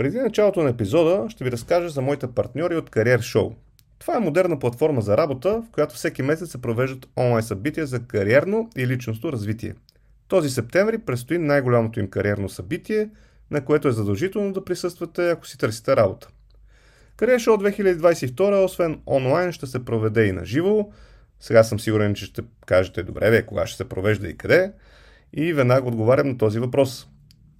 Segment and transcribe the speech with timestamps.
[0.00, 3.54] Преди началото на епизода ще ви разкажа за моите партньори от Career Show.
[3.98, 8.00] Това е модерна платформа за работа, в която всеки месец се провеждат онлайн събития за
[8.00, 9.74] кариерно и личностно развитие.
[10.28, 13.08] Този септември предстои най-голямото им кариерно събитие,
[13.50, 16.28] на което е задължително да присъствате, ако си търсите работа.
[17.18, 20.88] Career Show 2022, освен онлайн, ще се проведе и на живо.
[21.40, 24.72] Сега съм сигурен, че ще кажете, добре, бе, кога ще се провежда и къде.
[25.32, 27.09] И веднага отговарям на този въпрос.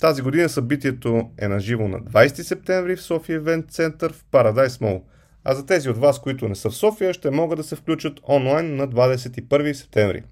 [0.00, 4.68] Тази година събитието е на живо на 20 септември в София Евент Център в Paradise
[4.68, 5.02] Mall.
[5.44, 8.20] А за тези от вас, които не са в София, ще могат да се включат
[8.28, 10.22] онлайн на 21 септември.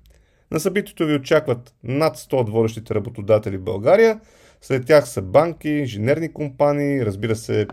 [0.51, 4.21] На събитието ви очакват над 100 от водещите работодатели в България.
[4.61, 7.67] След тях са банки, инженерни компании, разбира се,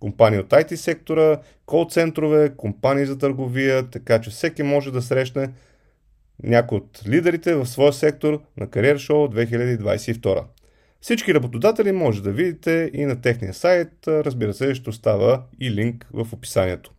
[0.00, 5.50] компании от IT сектора, кол-центрове, компании за търговия, така че всеки може да срещне
[6.42, 9.46] някой от лидерите в своя сектор на Career Show
[9.80, 10.44] 2022.
[11.00, 16.06] Всички работодатели може да видите и на техния сайт, разбира се, ще остава и линк
[16.12, 16.92] в описанието.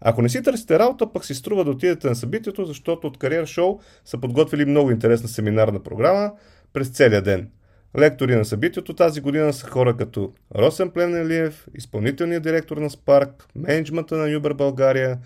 [0.00, 3.42] Ако не си търсите работа, пък си струва да отидете на събитието, защото от Career
[3.42, 6.32] Show са подготвили много интересна семинарна програма
[6.72, 7.50] през целия ден.
[7.98, 14.16] Лектори на събитието тази година са хора като Росен Пленелиев, изпълнителният директор на Spark, менеджмента
[14.16, 15.18] на Uber България,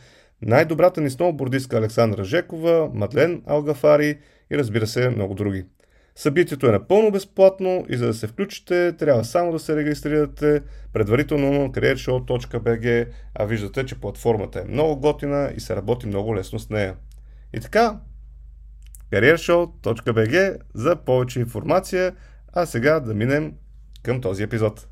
[0.43, 4.19] най-добрата ни сноубордистка Александра Жекова, Мадлен Алгафари
[4.53, 5.65] и разбира се много други.
[6.17, 10.63] Събитието е напълно безплатно и за да се включите, трябва само да се регистрирате
[10.93, 16.59] предварително на careershow.bg, а виждате, че платформата е много готина и се работи много лесно
[16.59, 16.97] с нея.
[17.53, 18.01] И така,
[19.13, 22.17] careershow.bg за повече информация,
[22.53, 23.55] а сега да минем
[24.03, 24.89] към този епизод.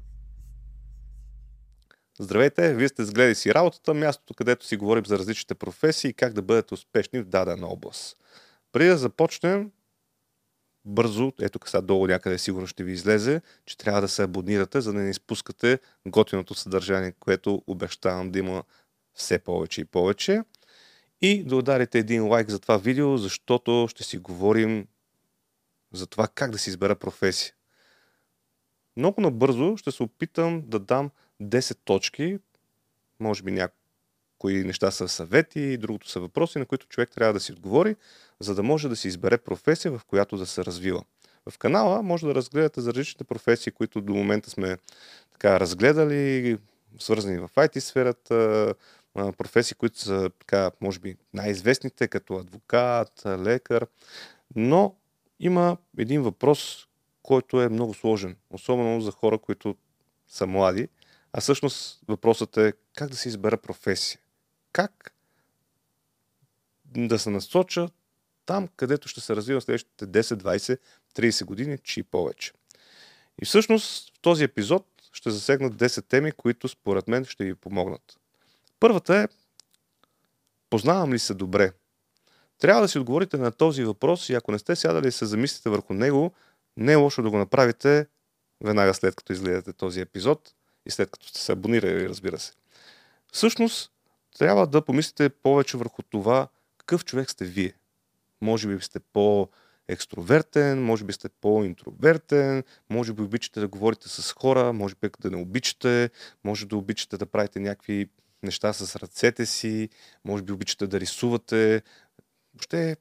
[2.21, 6.15] Здравейте, вие сте с Гледай си работата, мястото където си говорим за различните професии и
[6.15, 8.17] как да бъдете успешни в дадена област.
[8.73, 9.71] Преди да започнем,
[10.85, 14.93] бързо, ето сега долу някъде сигурно ще ви излезе, че трябва да се абонирате, за
[14.93, 18.63] да не изпускате готиното съдържание, което обещавам да има
[19.15, 20.43] все повече и повече.
[21.21, 24.87] И да ударите един лайк за това видео, защото ще си говорим
[25.93, 27.55] за това как да си избера професия.
[28.97, 31.11] Много набързо ще се опитам да дам
[31.43, 32.39] 10 точки,
[33.21, 33.51] може би
[34.43, 37.97] някои неща са съвети, другото са въпроси, на които човек трябва да си отговори,
[38.41, 41.03] за да може да си избере професия, в която да се развива.
[41.51, 44.79] В канала може да разгледате за различните професии, които до момента сме
[45.33, 46.59] така разгледали,
[46.99, 48.75] свързани в IT сферата,
[49.15, 53.87] професии, които са така, може би най-известните, като адвокат, лекар.
[54.57, 54.95] Но
[55.41, 56.89] има един въпрос,
[57.23, 59.77] който е много сложен, особено за хора, които
[60.29, 60.89] са млади.
[61.33, 64.22] А всъщност въпросът е как да се избера професия.
[64.73, 65.15] Как
[66.85, 67.89] да се насоча
[68.47, 70.79] там, където ще се развива следващите 10, 20,
[71.15, 72.53] 30 години, чи и повече.
[73.43, 78.19] И всъщност в този епизод ще засегнат 10 теми, които според мен ще ви помогнат.
[78.81, 79.29] Първата е
[80.73, 81.73] Познавам ли се добре?
[82.59, 85.71] Трябва да си отговорите на този въпрос и ако не сте сядали и се замислите
[85.71, 86.33] върху него,
[86.77, 88.07] не е лошо да го направите
[88.65, 90.55] веднага след като изгледате този епизод
[90.87, 92.53] и след като сте се абонирали, разбира се.
[93.33, 93.92] Всъщност,
[94.39, 96.49] трябва да помислите повече върху това
[96.79, 97.73] какъв човек сте вие.
[98.41, 99.49] Може би сте по-
[99.89, 105.31] екстровертен, може би сте по-интровертен, може би обичате да говорите с хора, може би да
[105.31, 106.11] не обичате,
[106.45, 108.09] може да обичате да правите някакви
[108.43, 109.89] неща с ръцете си,
[110.25, 111.83] може би обичате да рисувате.
[112.55, 112.97] Въобще,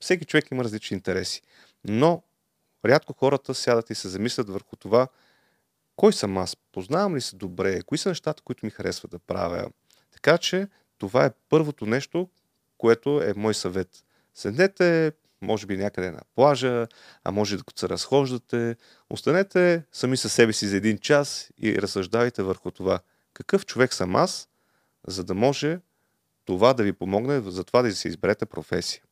[0.00, 1.42] всеки човек има различни интереси.
[1.84, 2.22] Но
[2.86, 5.08] рядко хората сядат и се замислят върху това,
[5.96, 9.70] кой съм аз, познавам ли се добре, кои са нещата, които ми харесва да правя.
[10.24, 10.68] Така че
[10.98, 12.28] това е първото нещо,
[12.78, 13.88] което е мой съвет.
[14.34, 16.86] Седнете, може би някъде на плажа,
[17.24, 18.76] а може да се разхождате.
[19.10, 23.00] Останете сами със себе си за един час и разсъждавайте върху това.
[23.34, 24.48] Какъв човек съм аз,
[25.06, 25.78] за да може
[26.44, 29.02] това да ви помогне за това да си изберете професия.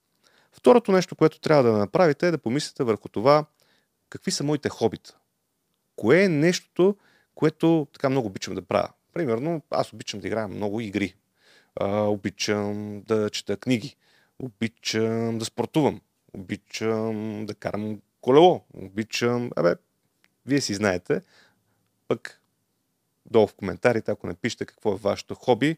[0.52, 3.44] Второто нещо, което трябва да направите е да помислите върху това
[4.10, 5.16] какви са моите хобита.
[5.96, 6.96] Кое е нещото,
[7.34, 8.88] което така много обичам да правя.
[9.12, 11.14] Примерно, аз обичам да играя много игри.
[11.76, 13.96] А, обичам да чета книги.
[14.38, 16.00] Обичам да спортувам.
[16.32, 18.64] Обичам да карам колело.
[18.74, 19.50] Обичам...
[19.56, 19.74] Абе,
[20.46, 21.22] вие си знаете.
[22.08, 22.40] Пък
[23.26, 25.76] долу в коментарите, ако не пишете какво е вашето хоби,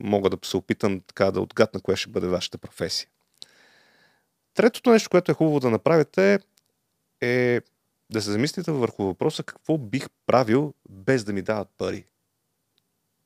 [0.00, 3.08] мога да се опитам така да отгадна кое ще бъде вашата професия.
[4.54, 6.40] Третото нещо, което е хубаво да направите
[7.20, 7.60] е
[8.10, 12.04] да се замислите върху въпроса какво бих правил без да ми дават пари.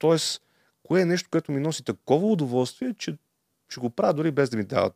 [0.03, 0.43] Тоест,
[0.83, 3.17] кое е нещо, което ми носи такова удоволствие, че
[3.69, 4.95] ще го правя дори без да ми дават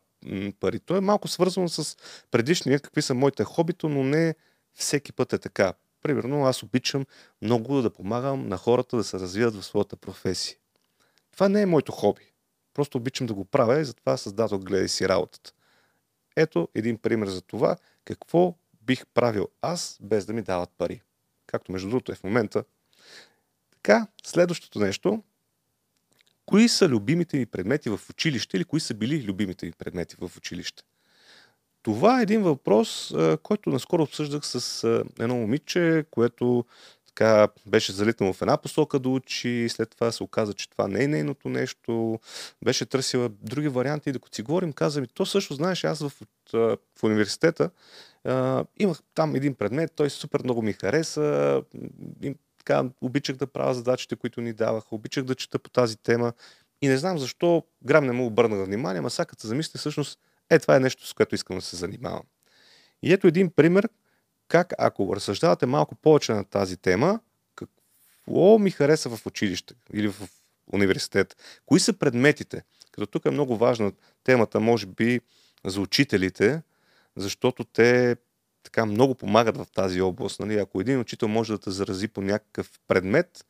[0.60, 0.80] пари.
[0.80, 1.96] То е малко свързано с
[2.30, 4.34] предишния, какви са моите хобито, но не
[4.74, 5.74] всеки път е така.
[6.02, 7.06] Примерно, аз обичам
[7.42, 10.56] много да помагам на хората да се развиват в своята професия.
[11.32, 12.32] Това не е моето хоби.
[12.74, 15.52] Просто обичам да го правя и затова създадох Гледай си работата.
[16.36, 21.02] Ето един пример за това какво бих правил аз без да ми дават пари.
[21.46, 22.64] Както между другото е в момента.
[23.86, 25.22] Така, следващото нещо.
[26.46, 30.36] Кои са любимите ми предмети в училище или кои са били любимите ми предмети в
[30.36, 30.82] училище?
[31.82, 34.84] Това е един въпрос, който наскоро обсъждах с
[35.18, 36.64] едно момиче, което
[37.06, 41.04] така беше залитнало в една посока да учи, след това се оказа, че това не
[41.04, 42.20] е нейното нещо,
[42.64, 46.12] беше търсила други варианти и докато си говорим, каза ми, то също, знаеш, аз в,
[46.52, 47.70] в университета
[48.78, 51.62] имах там един предмет, той супер много ми хареса,
[52.66, 56.32] така, обичах да правя задачите, които ни даваха, обичах да чета по тази тема
[56.82, 60.18] и не знам защо грам не му обърнах внимание, ама сега се замисля, всъщност
[60.50, 62.22] е, това е нещо, с което искам да се занимавам.
[63.02, 63.88] И ето един пример,
[64.48, 67.20] как ако разсъждавате малко повече на тази тема,
[67.54, 70.28] какво ми хареса в училище или в
[70.72, 71.36] университет,
[71.66, 73.92] кои са предметите, като тук е много важна
[74.24, 75.20] темата, може би,
[75.64, 76.62] за учителите,
[77.16, 78.16] защото те
[78.66, 80.40] така много помагат в тази област.
[80.40, 80.58] Нали?
[80.58, 83.46] Ако един учител може да те зарази по някакъв предмет,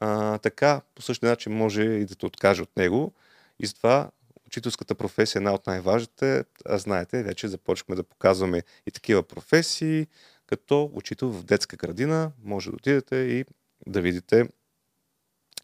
[0.00, 3.12] а, така по същия начин може и да те откаже от него.
[3.60, 4.10] И затова
[4.46, 6.44] учителската професия е една от най-важните.
[6.66, 10.06] А знаете, вече започваме да показваме и такива професии,
[10.46, 13.44] като учител в детска градина може да отидете и
[13.86, 14.48] да видите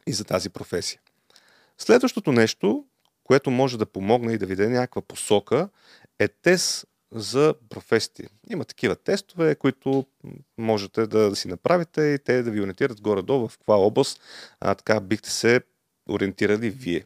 [0.06, 1.00] и за тази професия.
[1.78, 2.84] Следващото нещо,
[3.24, 5.68] което може да помогне и да виде някаква посока,
[6.18, 8.26] е тест за професии.
[8.50, 10.06] Има такива тестове, които
[10.58, 14.20] можете да, да си направите и те да ви ориентират горе-долу в каква област
[14.60, 15.60] а, така бихте се
[16.10, 17.04] ориентирали вие.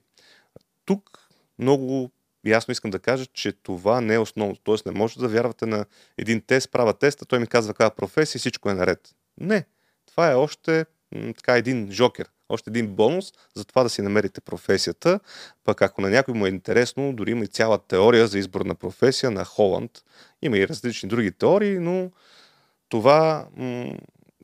[0.84, 1.28] Тук
[1.58, 2.10] много
[2.44, 4.56] ясно искам да кажа, че това не е основно.
[4.56, 5.87] Тоест не можете да вярвате на
[6.19, 9.14] един тест, правя теста, той ми казва каква професия и всичко е наред.
[9.40, 9.64] Не.
[10.06, 15.20] Това е още така един жокер, още един бонус за това да си намерите професията.
[15.64, 18.74] Пък ако на някой му е интересно, дори има и цяла теория за избор на
[18.74, 19.90] професия на Холанд.
[20.42, 22.10] Има и различни други теории, но
[22.88, 23.96] това м-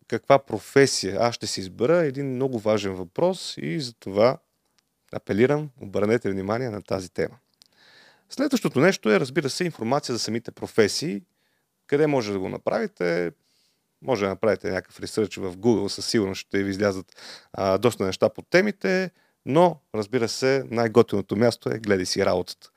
[0.09, 4.39] каква професия аз ще си избера е един много важен въпрос и за това
[5.13, 7.37] апелирам, обърнете внимание на тази тема.
[8.31, 11.23] Следващото нещо е, разбира се, информация за самите професии.
[11.87, 13.33] Къде може да го направите?
[14.03, 17.07] Може да направите някакъв ресърч в Google, със сигурност ще ви излязат
[17.53, 19.11] а, доста неща по темите,
[19.47, 22.71] но, разбира се, най-готиното място е гледай си работата.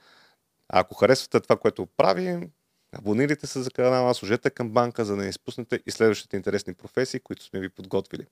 [0.70, 2.50] А ако харесвате това, което правим,
[2.92, 7.20] абонирайте се за канала, служете към банка, за да не изпуснете и следващите интересни професии,
[7.20, 8.26] които сме ви подготвили.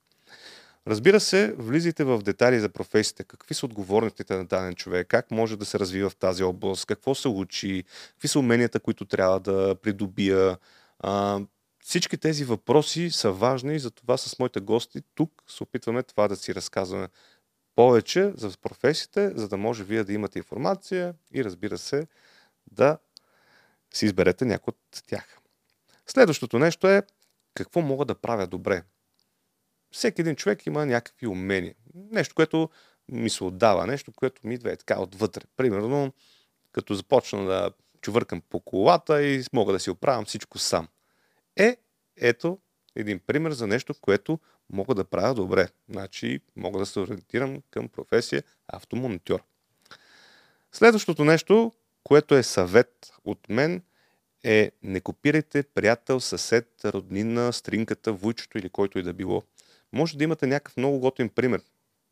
[0.87, 5.57] Разбира се, влизайте в детайли за професията, какви са отговорностите на даден човек, как може
[5.57, 9.75] да се развива в тази област, какво се учи, какви са уменията, които трябва да
[9.75, 10.57] придобия.
[10.99, 11.39] А,
[11.85, 16.35] всички тези въпроси са важни и затова с моите гости тук се опитваме това да
[16.35, 17.07] си разказваме
[17.75, 22.07] повече за професиите, за да може вие да имате информация и разбира се
[22.71, 22.97] да
[23.93, 25.37] си изберете някой от тях.
[26.07, 27.03] Следващото нещо е
[27.53, 28.83] какво мога да правя добре
[29.91, 31.75] всеки един човек има някакви умения.
[31.93, 32.69] Нещо, което
[33.11, 35.41] ми се отдава, нещо, което ми идва е така отвътре.
[35.57, 36.13] Примерно,
[36.71, 37.71] като започна да
[38.01, 40.87] чувъркам по колата и мога да си оправям всичко сам.
[41.57, 41.77] Е,
[42.17, 42.59] ето
[42.95, 45.67] един пример за нещо, което мога да правя добре.
[45.89, 49.43] Значи, мога да се ориентирам към професия автомонтьор.
[50.71, 51.71] Следващото нещо,
[52.03, 53.83] което е съвет от мен,
[54.43, 59.43] е не копирайте приятел, съсед, роднина, стринката, вуйчето или който и да било
[59.95, 61.61] може да имате някакъв много готин пример.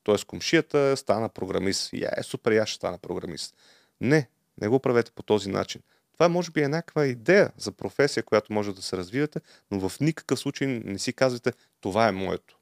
[0.03, 1.93] Тоест, комшията стана програмист.
[1.93, 3.55] Я е супер, я ще стана програмист.
[4.01, 4.29] Не,
[4.61, 5.81] не го правете по този начин.
[6.13, 9.41] Това може би е идея за професия, която може да се развивате,
[9.71, 12.57] но в никакъв случай не си казвате, това е моето.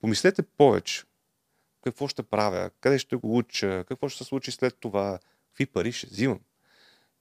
[0.00, 1.02] Помислете повече.
[1.84, 2.70] Какво ще правя?
[2.80, 3.84] Къде ще го уча?
[3.88, 5.18] Какво ще се случи след това?
[5.48, 6.40] Какви пари ще взимам?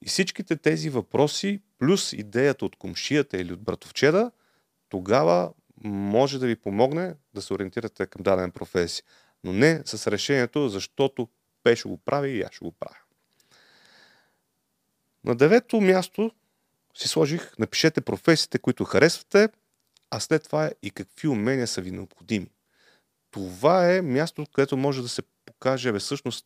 [0.02, 4.32] И всичките тези въпроси, плюс идеята от комшията или от братовчеда,
[4.90, 5.54] тогава
[5.84, 9.04] може да ви помогне да се ориентирате към дадена професия.
[9.44, 11.28] Но не с решението, защото
[11.64, 13.01] Пешо го прави и аз ще го правя.
[15.26, 16.32] На девето място
[16.96, 19.50] си сложих, напишете професиите, които харесвате,
[20.10, 22.48] а след това е и какви умения са ви необходими.
[23.32, 26.46] Това е място, където може да се покаже, бе, всъщност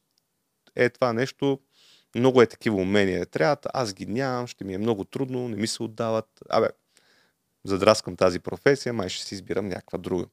[0.75, 1.59] е това нещо,
[2.15, 3.25] много е такива умения.
[3.25, 6.27] Трябва, аз ги нямам, ще ми е много трудно, не ми се отдават.
[6.49, 6.67] Абе,
[7.63, 10.25] задраскам тази професия, май ще си избирам някаква друга.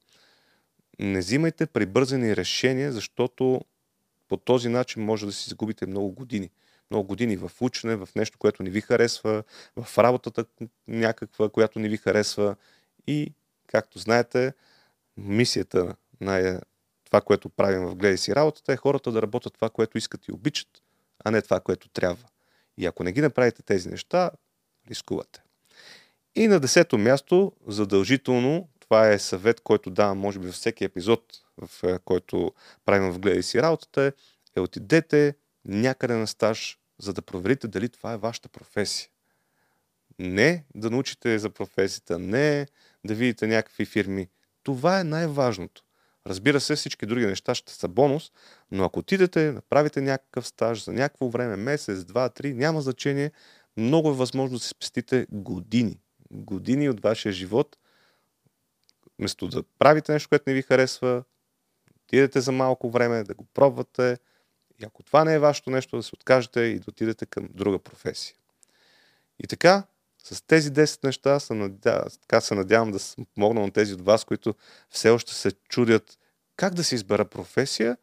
[0.98, 3.60] Не взимайте прибързани решения, защото
[4.28, 6.50] по този начин може да си загубите много години.
[6.92, 9.44] Много години в учене, в нещо, което не ви харесва,
[9.76, 10.44] в работата
[10.88, 12.56] някаква, която не ви харесва
[13.06, 13.32] и
[13.66, 14.52] както знаете,
[15.16, 16.60] мисията на
[17.04, 20.32] това, което правим в Гледай си работата, е хората да работят това, което искат и
[20.32, 20.68] обичат,
[21.24, 22.24] а не това, което трябва.
[22.78, 24.30] И ако не ги направите тези неща,
[24.90, 25.42] рискувате.
[26.34, 31.22] И на десето място, задължително, това е съвет, който давам, може би, във всеки епизод,
[31.58, 32.52] в е, който
[32.84, 34.12] правим в Гледай си работата, е,
[34.56, 35.34] е отидете
[35.64, 39.08] някъде на стаж, за да проверите дали това е вашата професия.
[40.18, 42.66] Не да научите за професията, не
[43.04, 44.28] да видите някакви фирми.
[44.62, 45.82] Това е най-важното.
[46.26, 48.32] Разбира се, всички други неща ще са бонус,
[48.70, 53.30] но ако отидете, направите някакъв стаж за някакво време, месец, два, три, няма значение,
[53.76, 55.98] много е възможно да си спестите години.
[56.30, 57.78] Години от вашия живот.
[59.18, 61.24] Вместо да правите нещо, което не ви харесва,
[62.04, 64.18] отидете за малко време, да го пробвате.
[64.86, 68.34] Ако това не е вашето нещо, да се откажете и да отидете към друга професия.
[69.38, 69.84] И така,
[70.24, 72.04] с тези 10 неща се, надя...
[72.20, 74.54] така се надявам да съм помогнал на тези от вас, които
[74.90, 76.18] все още се чудят
[76.56, 77.96] как да си избера професия,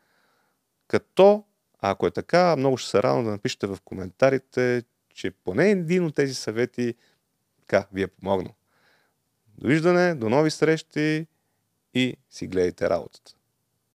[0.88, 1.43] като,
[1.81, 4.83] ако е така, много ще се радвам да напишете в коментарите,
[5.13, 6.95] че поне един от тези съвети
[7.59, 8.53] така ви е помогнал.
[9.57, 11.27] Довиждане, до нови срещи
[11.93, 13.33] и си гледайте работата.